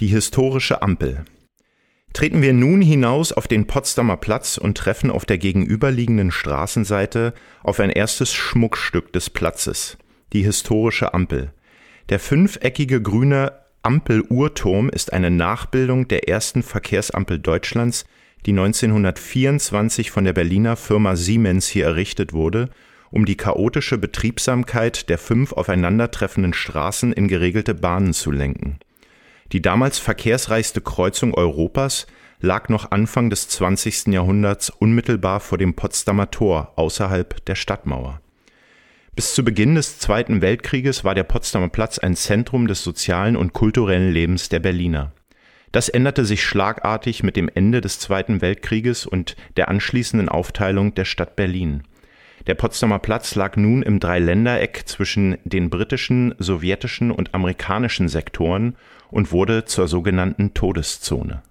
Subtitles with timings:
[0.00, 1.24] Die historische Ampel.
[2.14, 7.32] Treten wir nun hinaus auf den Potsdamer Platz und treffen auf der gegenüberliegenden Straßenseite
[7.62, 9.96] auf ein erstes Schmuckstück des Platzes,
[10.32, 11.52] die historische Ampel.
[12.08, 13.52] Der fünfeckige grüne
[13.82, 18.04] Ampeluhrturm ist eine Nachbildung der ersten Verkehrsampel Deutschlands,
[18.46, 22.68] die 1924 von der Berliner Firma Siemens hier errichtet wurde,
[23.12, 28.80] um die chaotische Betriebsamkeit der fünf aufeinandertreffenden Straßen in geregelte Bahnen zu lenken.
[29.52, 32.06] Die damals verkehrsreichste Kreuzung Europas
[32.40, 34.08] lag noch Anfang des 20.
[34.08, 38.20] Jahrhunderts unmittelbar vor dem Potsdamer Tor außerhalb der Stadtmauer.
[39.16, 43.52] Bis zu Beginn des Zweiten Weltkrieges war der Potsdamer Platz ein Zentrum des sozialen und
[43.52, 45.12] kulturellen Lebens der Berliner.
[45.70, 51.04] Das änderte sich schlagartig mit dem Ende des Zweiten Weltkrieges und der anschließenden Aufteilung der
[51.04, 51.82] Stadt Berlin.
[52.46, 58.76] Der Potsdamer Platz lag nun im Dreiländereck zwischen den britischen, sowjetischen und amerikanischen Sektoren
[59.10, 61.42] und wurde zur sogenannten Todeszone